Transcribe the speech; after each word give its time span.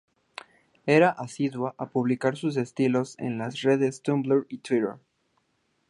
Era 0.87 1.11
asidua 1.11 1.75
a 1.77 1.87
publicar 1.91 2.35
sus 2.35 2.57
estilos 2.57 3.13
en 3.19 3.37
las 3.37 3.61
redes 3.61 4.01
Tumblr 4.01 4.47
y 4.49 4.57
Twitter. 4.57 4.95